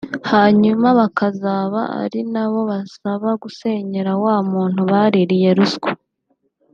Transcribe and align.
hanyuma 0.31 0.87
bakazaba 0.99 1.79
ari 2.01 2.21
na 2.33 2.45
bo 2.51 2.59
basaba 2.71 3.29
gusenyera 3.43 4.11
wa 4.23 4.35
muntu 4.51 4.81
baririye 4.91 5.49
ruswa 5.57 5.91